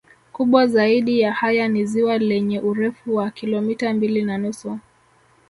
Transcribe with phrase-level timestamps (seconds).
[0.33, 4.79] Kubwa zaidi ya haya ni ziwa lenye urefu wa kilometa mbili na nusu